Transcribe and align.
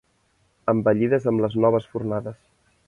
Embellides 0.73 1.29
amb 1.33 1.45
les 1.47 1.59
noves 1.67 1.87
fornades. 1.95 2.43